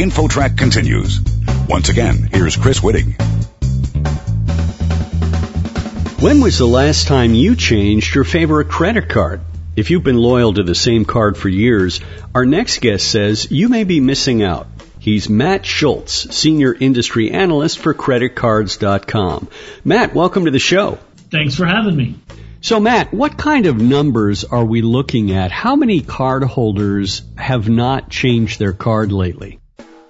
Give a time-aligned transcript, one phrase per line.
[0.00, 1.20] Now, InfoTrack continues.
[1.68, 3.16] Once again, here's Chris Whitting.
[6.20, 9.42] When was the last time you changed your favorite credit card?
[9.76, 12.00] If you've been loyal to the same card for years,
[12.34, 14.68] our next guest says you may be missing out.
[14.98, 19.48] He's Matt Schulz, Senior Industry Analyst for CreditCards.com.
[19.84, 20.98] Matt, welcome to the show.
[21.30, 22.14] Thanks for having me.
[22.62, 25.50] So, Matt, what kind of numbers are we looking at?
[25.50, 29.59] How many card holders have not changed their card lately?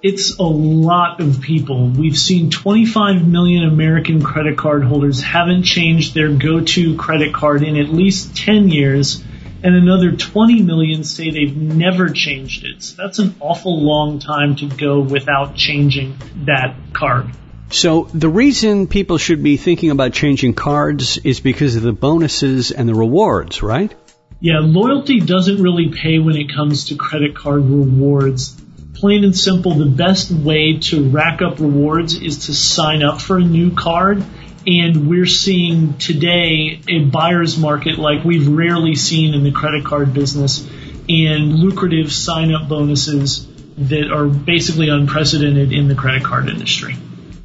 [0.03, 1.87] It's a lot of people.
[1.87, 7.77] We've seen 25 million American credit card holders haven't changed their go-to credit card in
[7.77, 9.23] at least 10 years,
[9.61, 12.81] and another 20 million say they've never changed it.
[12.81, 17.27] So that's an awful long time to go without changing that card.
[17.69, 22.71] So the reason people should be thinking about changing cards is because of the bonuses
[22.71, 23.93] and the rewards, right?
[24.39, 28.59] Yeah, loyalty doesn't really pay when it comes to credit card rewards
[29.01, 33.39] plain and simple, the best way to rack up rewards is to sign up for
[33.39, 34.23] a new card.
[34.67, 40.13] And we're seeing today a buyer's market like we've rarely seen in the credit card
[40.13, 40.63] business
[41.09, 46.95] and lucrative sign up bonuses that are basically unprecedented in the credit card industry.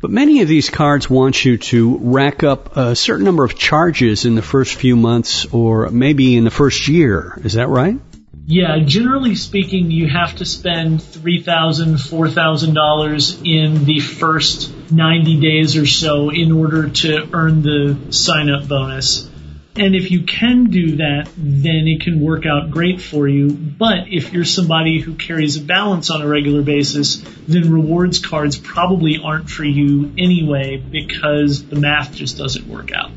[0.02, 4.26] But many of these cards want you to rack up a certain number of charges
[4.26, 7.40] in the first few months or maybe in the first year.
[7.42, 7.98] Is that right?
[8.48, 14.72] Yeah, generally speaking, you have to spend three thousand, four thousand dollars in the first
[14.88, 19.28] ninety days or so in order to earn the sign up bonus.
[19.74, 23.50] And if you can do that, then it can work out great for you.
[23.50, 28.56] But if you're somebody who carries a balance on a regular basis, then rewards cards
[28.56, 33.10] probably aren't for you anyway because the math just doesn't work out.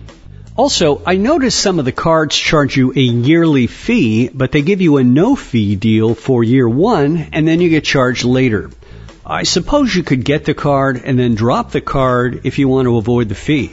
[0.60, 4.82] Also, I noticed some of the cards charge you a yearly fee, but they give
[4.82, 8.70] you a no fee deal for year one, and then you get charged later.
[9.26, 12.88] I suppose you could get the card and then drop the card if you want
[12.88, 13.72] to avoid the fee.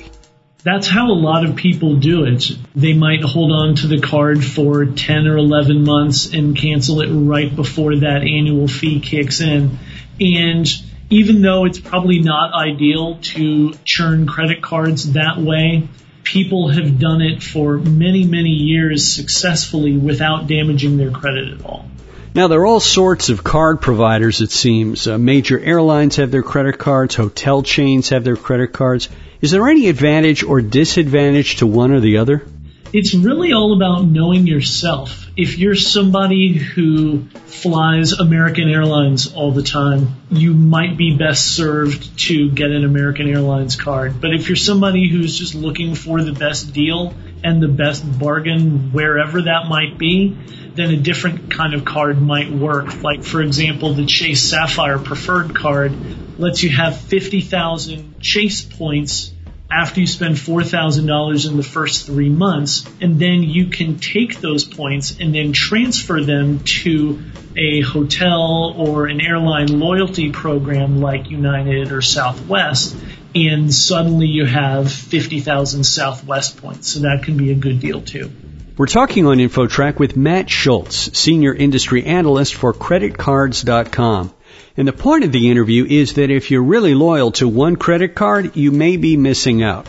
[0.62, 2.52] That's how a lot of people do it.
[2.76, 7.08] They might hold on to the card for 10 or 11 months and cancel it
[7.08, 9.76] right before that annual fee kicks in.
[10.20, 10.68] And
[11.10, 15.88] even though it's probably not ideal to churn credit cards that way,
[16.26, 21.88] people have done it for many, many years successfully without damaging their credit at all.
[22.34, 25.06] Now, there are all sorts of card providers, it seems.
[25.06, 29.08] Uh, major airlines have their credit cards, hotel chains have their credit cards.
[29.40, 32.44] Is there any advantage or disadvantage to one or the other?
[32.92, 35.26] It's really all about knowing yourself.
[35.36, 42.18] If you're somebody who flies American Airlines all the time, you might be best served
[42.20, 44.20] to get an American Airlines card.
[44.20, 48.92] But if you're somebody who's just looking for the best deal and the best bargain
[48.92, 50.36] wherever that might be,
[50.74, 53.02] then a different kind of card might work.
[53.02, 59.32] Like, for example, the Chase Sapphire Preferred card lets you have 50,000 Chase points
[59.70, 64.64] after you spend $4,000 in the first three months, and then you can take those
[64.64, 67.20] points and then transfer them to
[67.56, 72.96] a hotel or an airline loyalty program like United or Southwest,
[73.34, 76.88] and suddenly you have 50,000 Southwest points.
[76.88, 78.30] So that can be a good deal too.
[78.76, 84.34] We're talking on InfoTrack with Matt Schulz, Senior Industry Analyst for CreditCards.com.
[84.76, 88.14] And the point of the interview is that if you're really loyal to one credit
[88.14, 89.86] card, you may be missing out.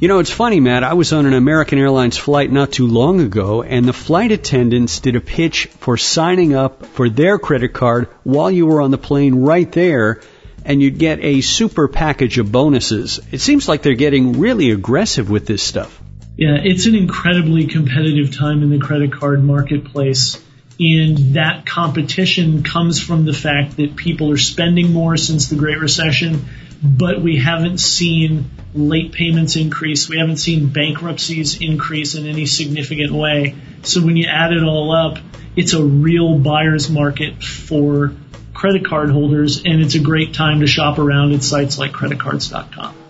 [0.00, 0.82] You know, it's funny, Matt.
[0.82, 5.00] I was on an American Airlines flight not too long ago, and the flight attendants
[5.00, 8.98] did a pitch for signing up for their credit card while you were on the
[8.98, 10.20] plane right there,
[10.64, 13.20] and you'd get a super package of bonuses.
[13.30, 16.00] It seems like they're getting really aggressive with this stuff.
[16.36, 20.42] Yeah, it's an incredibly competitive time in the credit card marketplace.
[20.78, 25.78] And that competition comes from the fact that people are spending more since the Great
[25.78, 26.46] Recession,
[26.82, 30.08] but we haven't seen late payments increase.
[30.08, 33.54] We haven't seen bankruptcies increase in any significant way.
[33.82, 35.18] So when you add it all up,
[35.56, 38.12] it's a real buyer's market for
[38.52, 43.03] credit card holders, and it's a great time to shop around at sites like creditcards.com.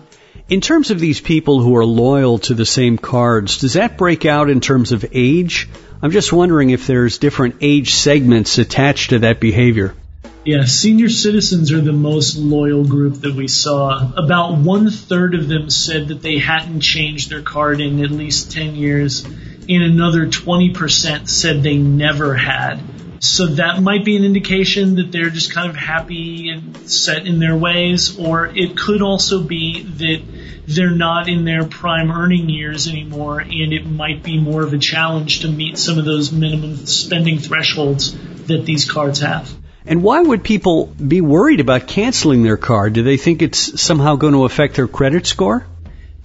[0.47, 4.25] In terms of these people who are loyal to the same cards, does that break
[4.25, 5.67] out in terms of age?
[6.03, 9.95] I'm just wondering if there's different age segments attached to that behavior.
[10.43, 14.13] Yeah, senior citizens are the most loyal group that we saw.
[14.15, 18.51] About one third of them said that they hadn't changed their card in at least
[18.51, 22.79] 10 years, and another 20% said they never had.
[23.19, 27.39] So that might be an indication that they're just kind of happy and set in
[27.39, 30.21] their ways, or it could also be that
[30.67, 34.77] they're not in their prime earning years anymore, and it might be more of a
[34.77, 38.15] challenge to meet some of those minimum spending thresholds
[38.47, 39.53] that these cards have.
[39.85, 42.93] And why would people be worried about canceling their card?
[42.93, 45.65] Do they think it's somehow going to affect their credit score?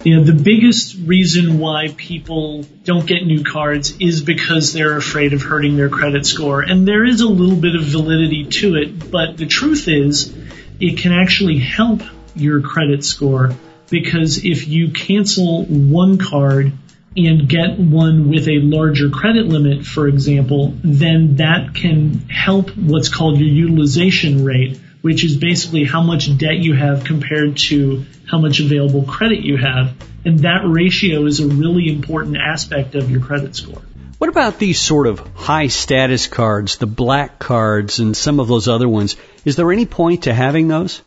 [0.03, 5.33] You know, the biggest reason why people don't get new cards is because they're afraid
[5.33, 6.61] of hurting their credit score.
[6.61, 10.35] And there is a little bit of validity to it, but the truth is
[10.79, 12.01] it can actually help
[12.35, 13.51] your credit score
[13.91, 16.71] because if you cancel one card
[17.15, 23.09] and get one with a larger credit limit, for example, then that can help what's
[23.09, 28.39] called your utilization rate, which is basically how much debt you have compared to how
[28.39, 29.93] much available credit you have.
[30.23, 33.81] And that ratio is a really important aspect of your credit score.
[34.19, 38.67] What about these sort of high status cards, the black cards and some of those
[38.67, 39.15] other ones?
[39.45, 41.01] Is there any point to having those?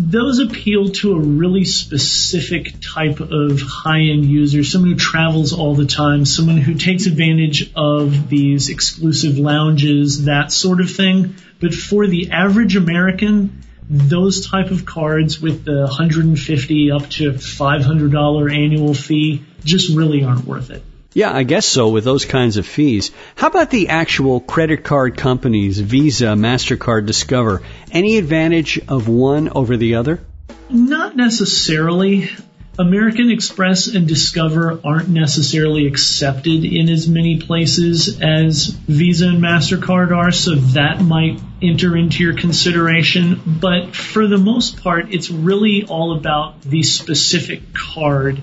[0.00, 5.86] Those appeal to a really specific type of high-end user, someone who travels all the
[5.86, 11.34] time, someone who takes advantage of these exclusive lounges, that sort of thing.
[11.60, 18.54] But for the average American, those type of cards with the 150 up to $500
[18.56, 20.82] annual fee just really aren't worth it.
[21.12, 23.10] Yeah, I guess so with those kinds of fees.
[23.34, 27.62] How about the actual credit card companies, Visa, MasterCard, Discover?
[27.90, 30.20] Any advantage of one over the other?
[30.68, 32.30] Not necessarily.
[32.78, 40.16] American Express and Discover aren't necessarily accepted in as many places as Visa and MasterCard
[40.16, 43.40] are, so that might enter into your consideration.
[43.44, 48.40] But for the most part, it's really all about the specific card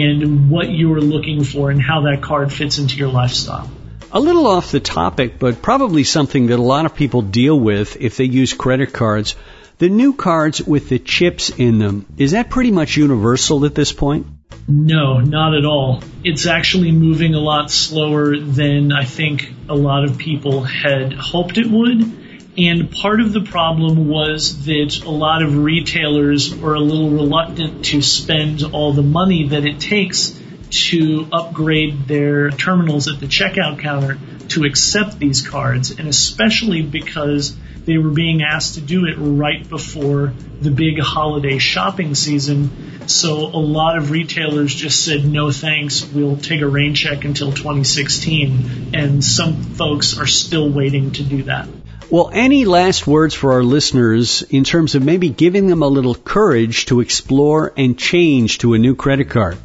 [0.00, 3.70] and what you're looking for and how that card fits into your lifestyle.
[4.10, 7.96] A little off the topic, but probably something that a lot of people deal with
[8.00, 9.34] if they use credit cards.
[9.78, 13.92] The new cards with the chips in them, is that pretty much universal at this
[13.92, 14.26] point?
[14.68, 16.02] No, not at all.
[16.22, 21.58] It's actually moving a lot slower than I think a lot of people had hoped
[21.58, 22.21] it would.
[22.56, 27.86] And part of the problem was that a lot of retailers were a little reluctant
[27.86, 30.38] to spend all the money that it takes
[30.68, 34.18] to upgrade their terminals at the checkout counter
[34.48, 39.68] to accept these cards, and especially because they were being asked to do it right
[39.68, 43.08] before the big holiday shopping season.
[43.08, 47.50] So a lot of retailers just said, no thanks, we'll take a rain check until
[47.50, 48.90] 2016.
[48.94, 51.66] And some folks are still waiting to do that.
[52.12, 56.14] Well, any last words for our listeners in terms of maybe giving them a little
[56.14, 59.56] courage to explore and change to a new credit card?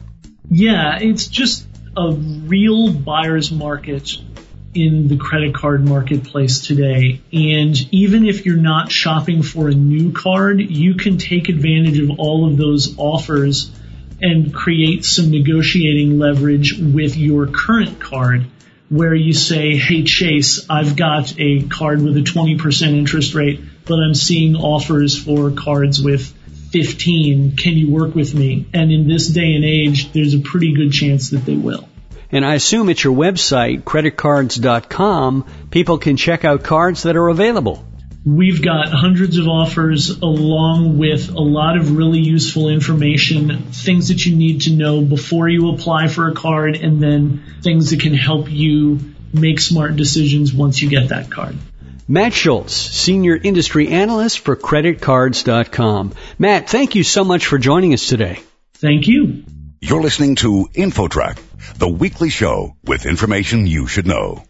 [0.49, 1.67] Yeah, it's just
[1.97, 4.13] a real buyer's market
[4.73, 7.19] in the credit card marketplace today.
[7.33, 12.17] And even if you're not shopping for a new card, you can take advantage of
[12.17, 13.73] all of those offers
[14.21, 18.47] and create some negotiating leverage with your current card
[18.89, 23.95] where you say, hey Chase, I've got a card with a 20% interest rate, but
[23.95, 26.33] I'm seeing offers for cards with
[26.71, 27.55] 15.
[27.55, 28.67] Can you work with me?
[28.73, 31.87] And in this day and age, there's a pretty good chance that they will.
[32.29, 37.86] And I assume at your website, creditcards.com, people can check out cards that are available.
[38.27, 44.25] We've got hundreds of offers along with a lot of really useful information, things that
[44.25, 48.13] you need to know before you apply for a card, and then things that can
[48.13, 48.99] help you
[49.31, 51.55] make smart decisions once you get that card.
[52.05, 56.13] Matt Schulz, Senior Industry Analyst for CreditCards.com.
[56.37, 58.41] Matt, thank you so much for joining us today.
[58.73, 59.45] Thank you.
[59.79, 61.39] You're listening to InfoTrack,
[61.77, 64.43] the weekly show with information you should know.